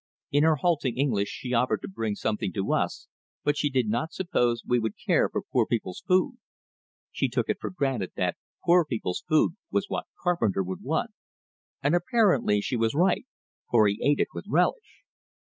[0.31, 3.07] In her halting English she offered to bring something to us,
[3.43, 6.39] but she did not suppose we would care for poor people's food.
[7.11, 8.35] She took it for granted that
[8.65, 11.11] "poor people's food" was what Carpenter would want;
[11.83, 13.27] and apparently she was right,
[13.69, 15.03] for he ate it with relish.